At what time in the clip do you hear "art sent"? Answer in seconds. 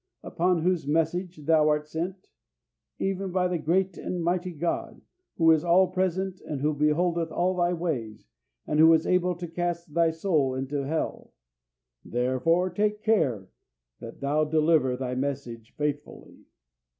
1.69-2.31